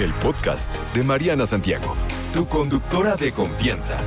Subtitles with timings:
[0.00, 1.94] el podcast de Mariana Santiago,
[2.32, 3.98] tu conductora de confianza.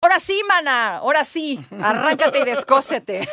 [0.00, 3.28] Ahora sí, mana, ahora sí, arráncate y descósete.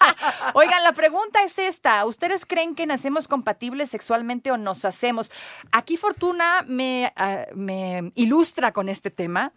[0.54, 2.04] Oigan, la pregunta es esta.
[2.04, 5.32] ¿Ustedes creen que nacemos compatibles sexualmente o nos hacemos?
[5.72, 9.52] Aquí Fortuna me, ah, me ilustra con este tema.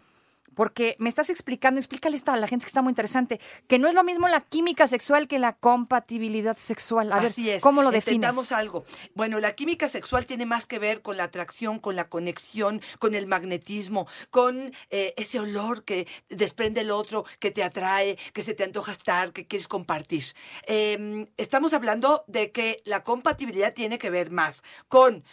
[0.56, 3.88] Porque me estás explicando, explícale esto a la gente que está muy interesante, que no
[3.88, 7.12] es lo mismo la química sexual que la compatibilidad sexual.
[7.12, 7.62] A Así ver, es.
[7.62, 8.16] ¿cómo lo defines?
[8.16, 8.86] Entendamos algo.
[9.16, 13.16] Bueno, la química sexual tiene más que ver con la atracción, con la conexión, con
[13.16, 18.54] el magnetismo, con eh, ese olor que desprende el otro, que te atrae, que se
[18.54, 20.24] te antoja estar, que quieres compartir.
[20.68, 25.24] Eh, estamos hablando de que la compatibilidad tiene que ver más con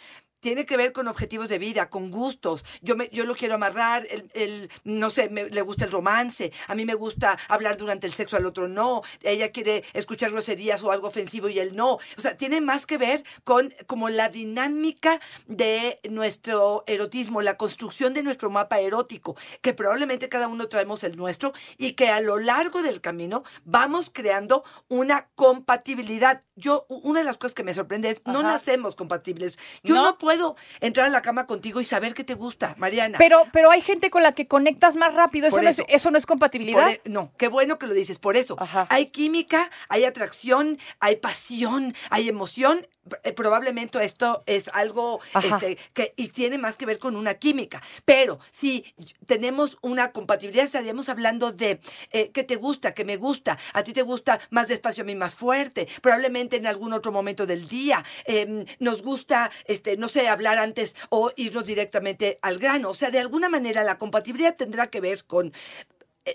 [0.41, 2.65] tiene que ver con objetivos de vida, con gustos.
[2.81, 6.51] Yo, me, yo lo quiero amarrar, el, el no sé, me, le gusta el romance,
[6.67, 10.83] a mí me gusta hablar durante el sexo, al otro no, ella quiere escuchar groserías
[10.83, 11.93] o algo ofensivo y él no.
[11.93, 18.13] O sea, tiene más que ver con como la dinámica de nuestro erotismo, la construcción
[18.13, 22.39] de nuestro mapa erótico, que probablemente cada uno traemos el nuestro y que a lo
[22.39, 26.43] largo del camino vamos creando una compatibilidad.
[26.55, 28.49] Yo, una de las cosas que me sorprende es, no Ajá.
[28.49, 29.59] nacemos compatibles.
[29.83, 30.03] Yo ¿No?
[30.03, 30.30] no puedo
[30.79, 33.17] entrar a la cama contigo y saber qué te gusta, Mariana.
[33.17, 35.47] Pero, pero hay gente con la que conectas más rápido.
[35.47, 35.85] ¿Eso, Por no, es, eso.
[35.89, 36.89] eso no es compatibilidad?
[36.89, 38.19] e- no, qué bueno que lo dices.
[38.19, 38.87] Por eso, Ajá.
[38.89, 42.87] hay química, hay atracción, hay pasión, hay emoción.
[43.23, 47.81] Eh, Probablemente esto es algo este, que y tiene más que ver con una química.
[48.05, 48.93] Pero si
[49.25, 51.79] tenemos una compatibilidad, estaríamos hablando de
[52.11, 53.57] eh, qué te gusta, qué me gusta.
[53.73, 55.87] A ti te gusta más despacio, a mí más fuerte.
[56.01, 58.03] Probablemente en algún otro momento del día.
[58.25, 62.89] Em, nos gusta, este, no sé, hablar antes o irnos directamente al grano.
[62.89, 65.53] O sea, de alguna manera la compatibilidad tendrá que ver con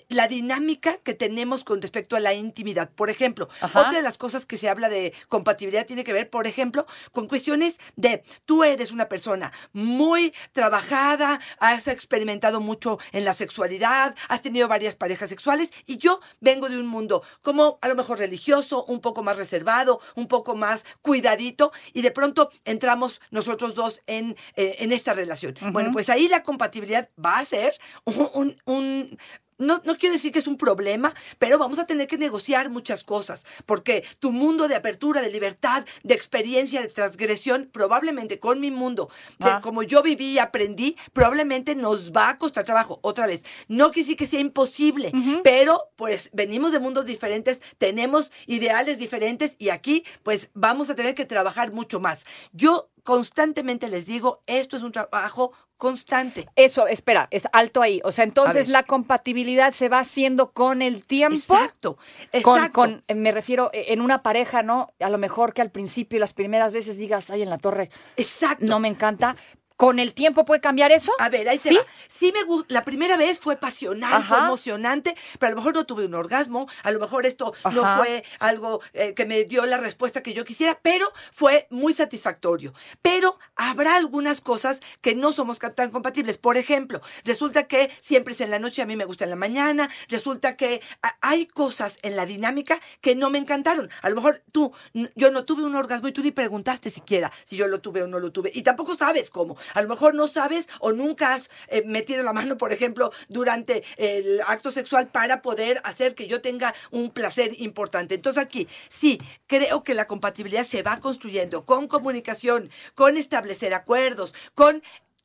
[0.09, 2.91] la dinámica que tenemos con respecto a la intimidad.
[2.91, 3.81] Por ejemplo, Ajá.
[3.81, 7.29] otra de las cosas que se habla de compatibilidad tiene que ver, por ejemplo, con
[7.29, 14.41] cuestiones de tú eres una persona muy trabajada, has experimentado mucho en la sexualidad, has
[14.41, 18.85] tenido varias parejas sexuales y yo vengo de un mundo como a lo mejor religioso,
[18.87, 24.37] un poco más reservado, un poco más cuidadito y de pronto entramos nosotros dos en,
[24.57, 25.55] eh, en esta relación.
[25.73, 29.19] Bueno, pues ahí la compatibilidad va a ser un- un- un
[29.59, 33.05] no, no quiero decir que es un problema, pero vamos a tener que negociar muchas
[33.05, 38.71] cosas, porque tu mundo de apertura, de libertad, de experiencia, de transgresión, probablemente con mi
[38.71, 39.09] mundo,
[39.39, 39.61] de Ah.
[39.63, 42.99] como yo viví y aprendí, probablemente nos va a costar trabajo.
[43.03, 45.13] Otra vez, no decir que sea imposible,
[45.43, 51.15] pero pues venimos de mundos diferentes, tenemos ideales diferentes y aquí pues vamos a tener
[51.15, 52.25] que trabajar mucho más.
[52.53, 56.49] Yo constantemente les digo, esto es un trabajo constante.
[56.57, 58.01] Eso, espera, es alto ahí.
[58.05, 61.55] O sea, entonces la compatibilidad se va haciendo con el tiempo.
[61.55, 61.97] Exacto,
[62.43, 62.73] Con, exacto.
[62.73, 64.93] con, eh, me refiero, eh, en una pareja, ¿no?
[64.99, 68.67] A lo mejor que al principio, las primeras veces digas, ay, en la torre, Exacto.
[68.67, 69.37] no me encanta.
[69.77, 71.13] ¿Con el tiempo puede cambiar eso?
[71.19, 71.69] A ver, ahí ¿Sí?
[71.69, 71.87] se va.
[72.09, 72.73] Sí me gusta.
[72.73, 76.67] La primera vez fue pasional, fue emocionante, pero a lo mejor no tuve un orgasmo,
[76.83, 80.45] a lo mejor esto no fue algo eh, que me dio la respuesta que yo
[80.45, 82.73] quisiera, pero fue muy satisfactorio.
[83.03, 86.39] Pero habrá algunas cosas que no somos tan compatibles.
[86.39, 89.37] Por ejemplo, resulta que siempre es en la noche, a mí me gusta en la
[89.37, 90.81] mañana, resulta que
[91.21, 93.91] hay cosas en la dinámica que no me encantaron.
[94.01, 94.73] A lo mejor tú,
[95.15, 98.07] yo no tuve un orgasmo y tú ni preguntaste siquiera si yo lo tuve o
[98.07, 98.51] no lo tuve.
[98.55, 99.57] Y tampoco sabes cómo.
[99.75, 103.85] A lo mejor no sabes o nunca has eh, metido la mano, por ejemplo, durante
[103.97, 108.15] el acto sexual para poder hacer que yo tenga un placer importante.
[108.15, 114.35] Entonces aquí, sí, creo que la compatibilidad se va construyendo con comunicación, con establecer acuerdos,
[114.55, 114.83] con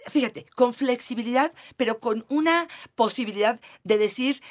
[0.07, 4.41] fíjate, con flexibilidad, pero con una posibilidad de decir,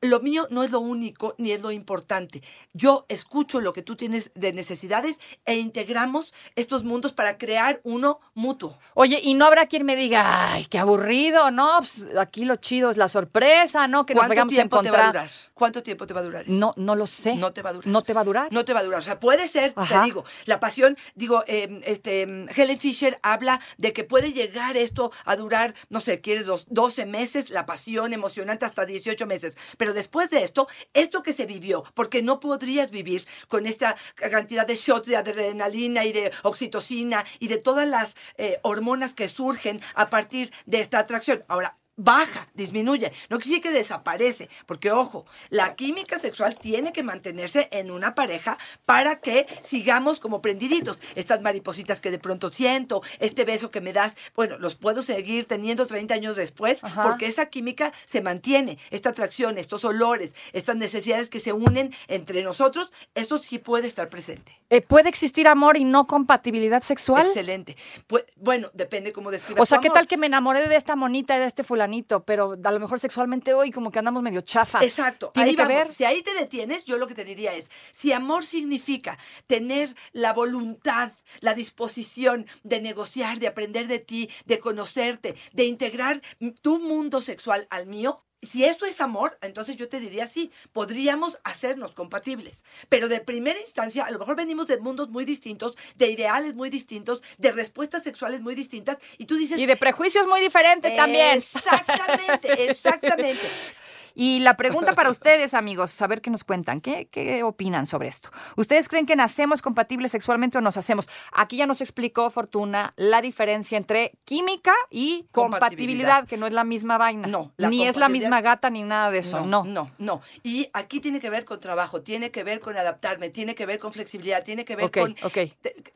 [0.00, 2.42] lo mío no es lo único ni es lo importante.
[2.72, 8.20] Yo escucho lo que tú tienes de necesidades e integramos estos mundos para crear uno
[8.34, 8.78] mutuo.
[8.94, 11.78] Oye, y no habrá quien me diga, ay, qué aburrido, ¿no?
[11.78, 14.06] Pues aquí lo chido es la sorpresa, ¿no?
[14.06, 15.24] Que nos ¿Cuánto vayamos a tiempo te va a encontrar.
[15.26, 15.30] durar?
[15.54, 16.52] ¿Cuánto tiempo te va a durar eso?
[16.52, 17.34] No, no lo sé.
[17.36, 17.88] No te va a durar.
[17.88, 18.52] ¿No te va a durar?
[18.52, 18.98] No te va a durar.
[19.00, 20.00] O sea, puede ser, Ajá.
[20.00, 24.76] te digo, la pasión, digo, eh, este, mm, Helen Fisher habla de que puede llegar
[24.76, 29.56] esto a durar, no sé, quieres dos, 12 meses, la pasión emocionante hasta 18 meses.
[29.76, 34.66] Pero después de esto, esto que se vivió, porque no podrías vivir con esta cantidad
[34.66, 39.80] de shots de adrenalina y de oxitocina y de todas las eh, hormonas que surgen
[39.94, 41.44] a partir de esta atracción.
[41.48, 43.12] Ahora, baja, disminuye.
[43.28, 48.14] No quiere decir que desaparece, porque ojo, la química sexual tiene que mantenerse en una
[48.14, 51.00] pareja para que sigamos como prendiditos.
[51.14, 55.44] Estas maripositas que de pronto siento, este beso que me das, bueno, los puedo seguir
[55.44, 57.02] teniendo 30 años después, Ajá.
[57.02, 62.42] porque esa química se mantiene, esta atracción, estos olores, estas necesidades que se unen entre
[62.42, 64.60] nosotros, eso sí puede estar presente.
[64.70, 67.26] Eh, ¿Puede existir amor y no compatibilidad sexual?
[67.26, 67.76] Excelente.
[68.06, 69.98] Pues, bueno, depende cómo describas O sea, ¿qué amor.
[69.98, 73.00] tal que me enamoré de esta monita y de este fulanito, pero a lo mejor
[73.00, 74.78] sexualmente hoy como que andamos medio chafa?
[74.82, 75.76] Exacto, ¿Tiene ahí que vamos.
[75.76, 75.88] ver?
[75.88, 80.32] Si ahí te detienes, yo lo que te diría es, si amor significa tener la
[80.32, 86.22] voluntad, la disposición de negociar, de aprender de ti, de conocerte, de integrar
[86.62, 91.38] tu mundo sexual al mío, si eso es amor, entonces yo te diría sí, podríamos
[91.44, 92.64] hacernos compatibles.
[92.88, 96.70] Pero de primera instancia, a lo mejor venimos de mundos muy distintos, de ideales muy
[96.70, 99.60] distintos, de respuestas sexuales muy distintas, y tú dices...
[99.60, 101.38] Y de prejuicios muy diferentes también.
[101.38, 103.40] Exactamente, exactamente.
[104.14, 108.30] Y la pregunta para ustedes, amigos, saber qué nos cuentan, ¿qué, qué opinan sobre esto?
[108.56, 111.08] ¿Ustedes creen que nacemos compatibles sexualmente o nos hacemos?
[111.32, 116.26] Aquí ya nos explicó Fortuna la diferencia entre química y compatibilidad, Compatibilidad.
[116.28, 117.26] que no es la misma vaina.
[117.28, 119.64] No, la ni es la misma gata ni nada de eso, no.
[119.64, 120.20] No, no.
[120.42, 123.78] Y aquí tiene que ver con trabajo, tiene que ver con adaptarme, tiene que ver
[123.78, 125.14] con flexibilidad, tiene que ver con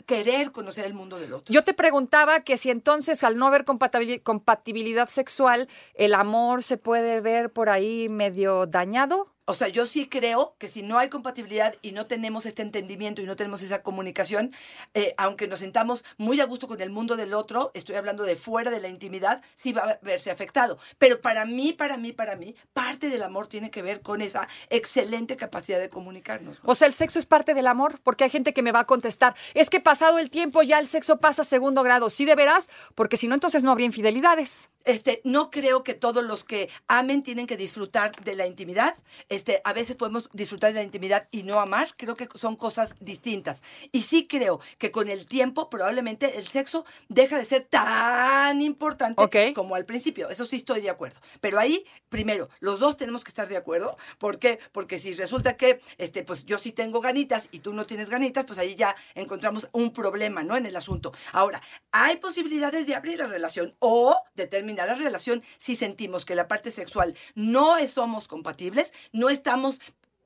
[0.06, 1.52] querer conocer el mundo del otro.
[1.52, 6.76] Yo te preguntaba que si entonces al no haber compatibil- compatibilidad sexual, el amor se
[6.76, 9.34] puede ver por ahí medio dañado.
[9.46, 13.20] O sea, yo sí creo que si no hay compatibilidad y no tenemos este entendimiento
[13.20, 14.54] y no tenemos esa comunicación,
[14.94, 18.36] eh, aunque nos sentamos muy a gusto con el mundo del otro, estoy hablando de
[18.36, 20.78] fuera de la intimidad, sí va a verse afectado.
[20.96, 24.48] Pero para mí, para mí, para mí, parte del amor tiene que ver con esa
[24.70, 26.64] excelente capacidad de comunicarnos.
[26.64, 26.70] ¿no?
[26.70, 28.86] O sea, el sexo es parte del amor, porque hay gente que me va a
[28.86, 32.08] contestar, es que pasado el tiempo ya el sexo pasa a segundo grado.
[32.08, 34.70] Sí, de veras, porque si no, entonces no habría infidelidades.
[34.84, 38.94] Este, no creo que todos los que amen tienen que disfrutar de la intimidad.
[39.28, 41.88] Este, a veces podemos disfrutar de la intimidad y no amar.
[41.96, 43.62] Creo que son cosas distintas.
[43.92, 49.54] Y sí creo que con el tiempo probablemente el sexo deja de ser tan importante
[49.54, 50.28] como al principio.
[50.28, 51.20] Eso sí estoy de acuerdo.
[51.40, 53.96] Pero ahí, primero, los dos tenemos que estar de acuerdo.
[54.18, 54.58] ¿Por qué?
[54.72, 58.44] Porque si resulta que este, pues yo sí tengo ganitas y tú no tienes ganitas,
[58.44, 60.56] pues ahí ya encontramos un problema, ¿no?
[60.56, 61.12] En el asunto.
[61.32, 61.60] Ahora,
[61.90, 66.48] hay posibilidades de abrir la relación o de terminar la relación si sentimos que la
[66.48, 69.80] parte sexual no es- somos compatibles, no estamos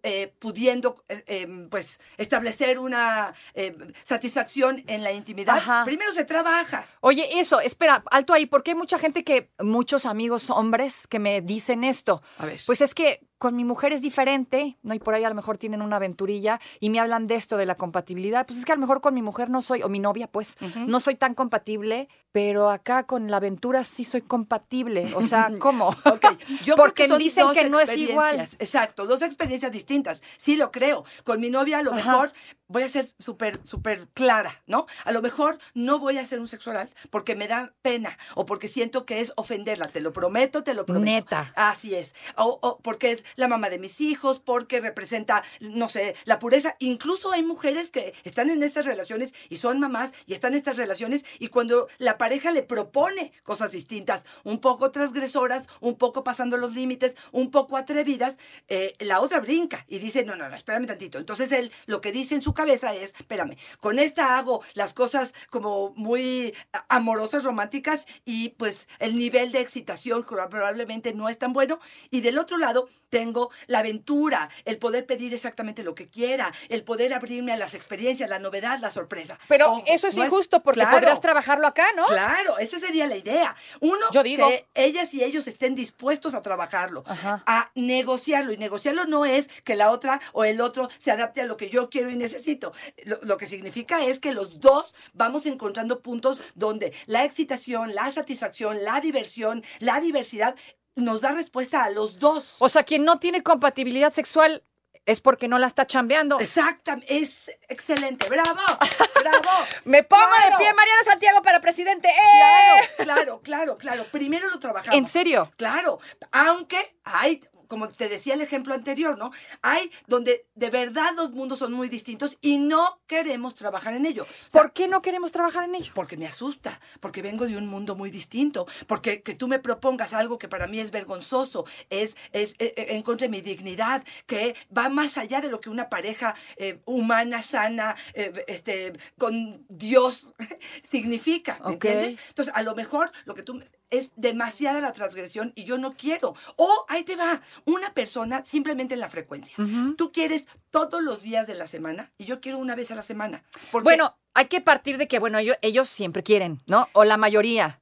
[0.05, 5.57] eh, pudiendo eh, eh, pues establecer una eh, satisfacción en la intimidad.
[5.57, 5.83] Ajá.
[5.85, 6.87] Primero se trabaja.
[7.01, 11.41] Oye, eso, espera, alto ahí, porque hay mucha gente que, muchos amigos hombres que me
[11.43, 12.23] dicen esto.
[12.39, 12.61] A ver.
[12.65, 14.95] Pues es que con mi mujer es diferente, ¿no?
[14.95, 17.67] Y por ahí a lo mejor tienen una aventurilla y me hablan de esto, de
[17.67, 18.47] la compatibilidad.
[18.47, 20.57] Pues es que a lo mejor con mi mujer no soy, o mi novia, pues,
[20.87, 25.13] no soy tan compatible, pero acá con la aventura sí soy compatible.
[25.15, 25.89] O sea, ¿cómo?
[26.05, 26.27] Ok,
[26.65, 28.41] yo creo Porque que son dicen dos que no es igual.
[28.41, 30.23] Exacto, dos experiencias distintas.
[30.37, 31.05] Sí lo creo.
[31.25, 32.11] Con mi novia a lo Ajá.
[32.11, 32.33] mejor
[32.67, 34.87] voy a ser súper, súper clara, ¿no?
[35.05, 38.45] A lo mejor no voy a hacer un sexo oral porque me da pena o
[38.45, 39.89] porque siento que es ofenderla.
[39.89, 41.05] Te lo prometo, te lo prometo.
[41.11, 41.53] Neta.
[41.57, 42.15] Así es.
[42.37, 46.77] O, o porque es la mamá de mis hijos, porque representa, no sé, la pureza.
[46.79, 50.77] Incluso hay mujeres que están en estas relaciones y son mamás y están en estas
[50.77, 56.57] relaciones y cuando la pareja le propone cosas distintas, un poco transgresoras, un poco pasando
[56.57, 58.37] los límites, un poco atrevidas,
[58.69, 61.19] eh, la otra brinca y dice, no, no, no, espérame tantito.
[61.19, 65.35] Entonces él lo que dice en su cabeza es, espérame, con esta hago las cosas
[65.51, 66.55] como muy
[66.89, 71.79] amorosas, románticas y pues el nivel de excitación probablemente no es tan bueno.
[72.11, 76.85] Y del otro lado tengo la aventura, el poder pedir exactamente lo que quiera, el
[76.85, 79.41] poder abrirme a las experiencias, la novedad, la sorpresa.
[79.49, 82.05] Pero Ojo, eso es no injusto porque Claro, podrías trabajarlo acá, ¿no?
[82.07, 83.57] Claro, esa sería la idea.
[83.81, 84.47] Uno, Yo digo.
[84.49, 87.43] que ellas y ellos estén dispuestos a trabajarlo, Ajá.
[87.47, 88.53] a negociarlo.
[88.53, 91.71] Y negociarlo no es que la otra o el otro se adapte a lo que
[91.71, 92.73] yo quiero y necesito.
[93.05, 98.11] Lo, lo que significa es que los dos vamos encontrando puntos donde la excitación, la
[98.13, 100.55] satisfacción, la diversión, la diversidad
[100.99, 102.57] nos da respuesta a los dos.
[102.59, 104.63] O sea, quien no tiene compatibilidad sexual
[105.07, 106.39] es porque no la está chambeando.
[106.39, 108.29] Exactamente, es excelente.
[108.29, 108.61] ¡Bravo!
[109.23, 109.59] ¡Bravo!
[109.87, 110.51] Me pongo Claro.
[110.59, 112.09] de pie, Mariana Santiago, para presidente.
[112.09, 112.89] ¡Eh!
[112.99, 114.05] Claro, claro, claro, claro.
[114.11, 114.99] Primero lo trabajamos.
[114.99, 115.51] ¿En serio?
[115.57, 115.99] Claro,
[116.31, 119.31] aunque hay, como te decía el ejemplo anterior, ¿no?
[119.63, 124.25] Hay donde de verdad los mundos son muy distintos y no queremos trabajar en ello.
[124.25, 125.93] O sea, ¿Por qué no queremos trabajar en ello?
[125.95, 130.13] porque me asusta, porque vengo de un mundo muy distinto, porque que tú me propongas
[130.13, 134.05] algo que para mí es vergonzoso, es, es eh, eh, en contra de mi dignidad,
[134.27, 139.67] que va más allá de lo que una pareja eh, humana, sana, eh, este, con
[139.69, 140.33] Dios
[140.83, 142.17] significa, ¿me entiendes?
[142.29, 146.35] Entonces, a lo mejor lo que tú es demasiada la transgresión y yo no quiero.
[146.57, 149.57] O ahí te va, una persona simplemente en la frecuencia.
[149.97, 153.03] Tú quieres todos los días de la semana y yo quiero una vez a la
[153.03, 153.43] semana.
[153.71, 156.89] Porque Bueno, hay que partir de que, bueno, ellos, ellos siempre quieren, ¿no?
[156.93, 157.81] O la mayoría.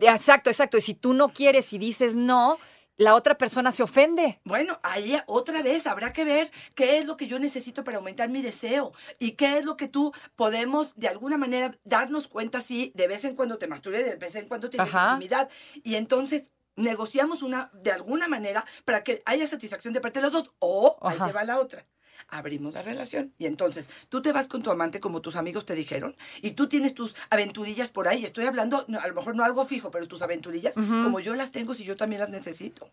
[0.00, 0.76] Exacto, exacto.
[0.78, 2.58] Y si tú no quieres y dices no,
[3.00, 4.40] la otra persona se ofende.
[4.44, 8.28] Bueno, ahí otra vez habrá que ver qué es lo que yo necesito para aumentar
[8.28, 12.92] mi deseo y qué es lo que tú podemos de alguna manera darnos cuenta si
[12.94, 15.14] de vez en cuando te masturbes, de vez en cuando tienes Ajá.
[15.14, 15.48] intimidad
[15.82, 20.32] y entonces negociamos una de alguna manera para que haya satisfacción de parte de los
[20.32, 21.86] dos o ahí te va la otra.
[22.30, 25.74] Abrimos la relación y entonces tú te vas con tu amante como tus amigos te
[25.74, 28.24] dijeron y tú tienes tus aventurillas por ahí.
[28.24, 31.74] Estoy hablando, a lo mejor no algo fijo, pero tus aventurillas como yo las tengo
[31.74, 32.90] si yo también las necesito.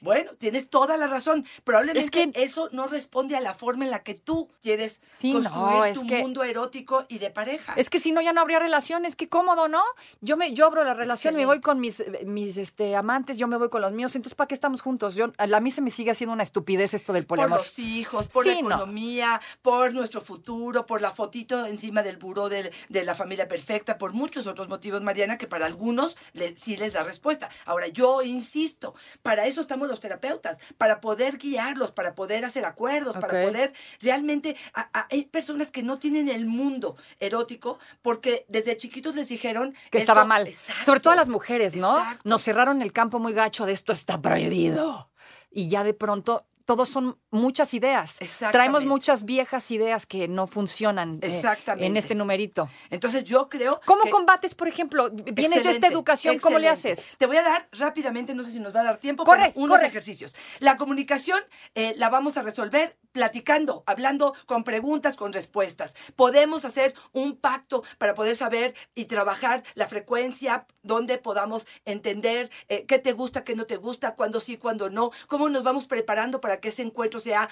[0.00, 1.44] Bueno, tienes toda la razón.
[1.64, 5.32] Probablemente Es que- eso no responde a la forma en la que tú quieres Sí,
[5.32, 7.74] construir tu que- mundo erótico y de pareja.
[7.76, 9.16] Es que si no, ya no habría relaciones.
[9.16, 9.82] Qué cómodo, ¿no?
[10.20, 13.56] Yo me, yo abro la relación, me voy con mis, mis este, amantes, yo me
[13.56, 14.14] voy con los míos.
[14.16, 15.14] Entonces, ¿para qué estamos juntos?
[15.14, 17.58] Yo, a mí se me sigue haciendo una estupidez esto del por poliamor.
[17.60, 18.68] los hijos, por la No.
[18.70, 23.98] economía, por nuestro futuro, por la fotito encima del buró del- de, la familia perfecta,
[23.98, 27.48] por muchos otros motivos, Mariana, que para algunos le- sí les da respuesta.
[27.64, 33.16] Ahora, yo insisto, para eso estamos los terapeutas, para poder guiarlos, para poder hacer acuerdos,
[33.16, 33.48] para Ok.
[33.50, 34.56] poder realmente...
[34.74, 39.72] a- a- hay personas que no tienen el mundo erótico porque desde chiquitos les dijeron...
[39.90, 40.46] que esto- estaba mal.
[40.46, 40.84] Exacto.
[40.84, 41.98] Sobre todo a las mujeres, ¿no?
[41.98, 42.22] Exacto.
[42.28, 45.10] Nos cerraron el campo muy gacho de esto está prohibido.
[45.50, 48.16] Y ya de pronto todos son muchas ideas.
[48.20, 48.52] Exactamente.
[48.58, 51.42] Traemos muchas viejas ideas que no funcionan eh,
[51.78, 52.68] en este numerito.
[52.90, 53.80] Entonces yo creo...
[53.86, 55.08] ¿Cómo que- combates, por ejemplo?
[55.10, 57.16] Vienes de esta Excelente, educación, ¿cómo le haces?
[57.18, 59.64] Te voy a dar rápidamente, no sé si nos va a dar tiempo, Corre, pero
[59.64, 59.86] unos corre.
[59.88, 60.34] ejercicios.
[60.58, 61.40] La comunicación
[61.74, 65.94] eh, la vamos a resolver platicando, hablando con preguntas, con respuestas.
[66.16, 72.84] Podemos hacer un pacto para poder saber y trabajar la frecuencia donde podamos entender eh,
[72.86, 76.40] qué te gusta, qué no te gusta, cuándo sí, cuándo no, cómo nos vamos preparando
[76.40, 77.48] para que ese encuentro sea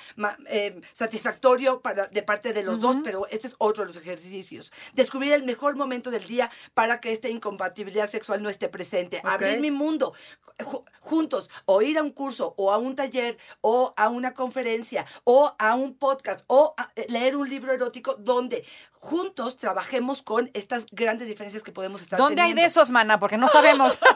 [0.48, 4.72] eh, satisfactorio para, de parte de los dos, pero este es otro de los ejercicios.
[4.94, 9.18] Descubrir el mejor momento del día para que esta incompatibilidad sexual no esté presente.
[9.18, 9.26] Ok.
[9.30, 10.12] Abrir mi mundo
[10.58, 15.04] ju- juntos, o ir a un curso, o a un taller, o a una conferencia,
[15.24, 18.64] o a un podcast, o a eh, leer un libro erótico donde
[19.00, 22.62] juntos trabajemos con estas grandes diferencias que podemos estar ¿Dónde hay teniendo.
[22.62, 23.20] de esos, mana?
[23.20, 23.98] Porque no sabemos.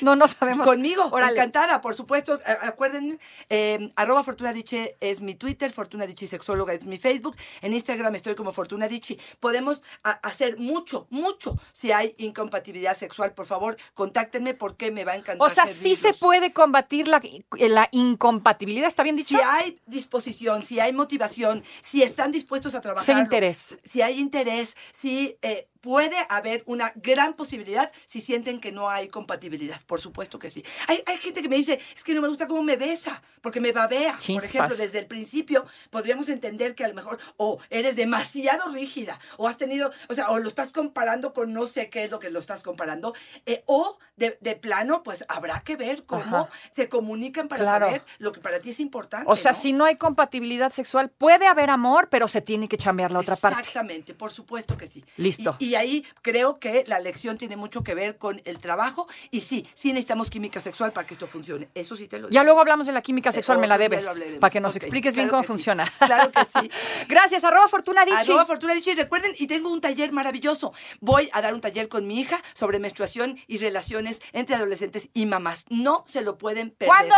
[0.00, 0.66] no, no sabemos.
[0.66, 1.32] Conmigo, Órale.
[1.32, 2.40] encantada, por supuesto.
[2.62, 3.18] Acuerden,
[3.48, 4.52] eh, arroba Fortuna
[5.00, 7.36] es mi Twitter, Fortuna Dichi Sexóloga es mi Facebook.
[7.62, 9.18] En Instagram estoy como Fortuna Dichi.
[9.38, 11.58] Podemos hacer mucho, mucho.
[11.72, 15.46] Si hay incompatibilidad sexual, por favor, contáctenme porque me va a encantar.
[15.46, 17.22] O sea, sí se puede combatir la,
[17.52, 19.36] la incompatibilidad, ¿está bien dicho?
[19.36, 23.18] Si hay disposición, si hay motivación, si están dispuestos a trabajar.
[23.18, 23.78] interés.
[23.84, 29.08] Si hay interés, si eh, puede haber una gran posibilidad si sienten que no hay
[29.08, 29.80] compatibilidad.
[29.86, 30.64] Por supuesto que sí.
[30.88, 33.60] Hay, hay gente que me dice, es que no me gusta cómo me besa, porque
[33.60, 34.18] me babea.
[34.26, 39.18] Por ejemplo, desde el principio podríamos entender que a lo mejor o eres demasiado rígida,
[39.36, 42.18] o has tenido, o sea, o lo estás comparando con no sé qué es lo
[42.18, 43.14] que lo estás comparando,
[43.46, 46.50] eh, o de, de plano, pues habrá que ver cómo Ajá.
[46.74, 47.86] se comunican para Claro.
[47.86, 49.26] saber lo que para ti es importante.
[49.30, 49.58] O sea, ¿no?
[49.58, 53.36] si no hay compatibilidad sexual, puede haber amor, pero se tiene que chambear la otra
[53.36, 53.60] parte.
[53.60, 55.04] Exactamente, por supuesto que sí.
[55.16, 55.56] Listo.
[55.58, 59.40] Y, y ahí creo que la lección tiene mucho que ver con el trabajo y
[59.40, 61.68] sí, sí necesitamos química sexual para que esto funcione.
[61.74, 62.34] Eso sí te lo digo.
[62.34, 64.06] Ya luego hablamos de la química sexual, me la debes,
[64.40, 65.48] para que nos expliques bien cómo sí.
[65.48, 65.90] funciona.
[66.10, 66.70] Claro que sí.
[67.08, 68.16] Gracias, arroba Fortuna Dichi.
[68.16, 68.74] Arroba Fortuna.
[68.96, 70.72] Recuerden, y tengo un taller maravilloso.
[71.00, 75.26] Voy a dar un taller con mi hija sobre menstruación y relaciones entre adolescentes y
[75.26, 75.66] mamás.
[75.68, 76.88] No se lo pueden perder.
[76.88, 77.14] ¿Cuándo?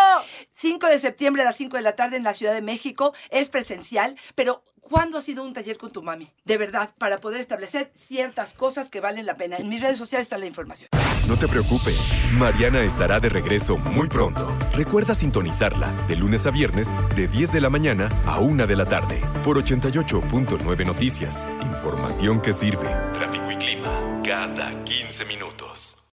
[0.52, 3.14] 5 de septiembre a las 5 de la tarde en la Ciudad de México.
[3.30, 6.28] Es presencial, pero ¿cuándo ha sido un taller con tu mami?
[6.44, 9.56] De verdad, para poder establecer ciertas cosas que valen la pena.
[9.56, 10.88] En mis redes sociales está la información.
[11.28, 11.98] No te preocupes,
[12.32, 14.52] Mariana estará de regreso muy pronto.
[14.74, 18.86] Recuerda sintonizarla de lunes a viernes de 10 de la mañana a 1 de la
[18.86, 21.46] tarde por 88.9 Noticias.
[21.62, 22.88] Información que sirve.
[23.12, 26.01] Tráfico y clima cada 15 minutos.